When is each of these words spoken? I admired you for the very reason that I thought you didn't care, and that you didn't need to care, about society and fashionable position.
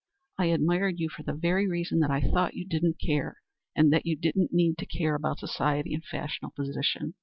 I 0.39 0.45
admired 0.45 0.99
you 0.99 1.09
for 1.09 1.21
the 1.21 1.33
very 1.35 1.67
reason 1.67 1.99
that 1.99 2.09
I 2.09 2.21
thought 2.21 2.55
you 2.55 2.65
didn't 2.65 2.99
care, 2.99 3.37
and 3.75 3.93
that 3.93 4.07
you 4.07 4.15
didn't 4.15 4.51
need 4.51 4.79
to 4.79 4.87
care, 4.87 5.13
about 5.13 5.37
society 5.37 5.93
and 5.93 6.03
fashionable 6.03 6.53
position. 6.55 7.13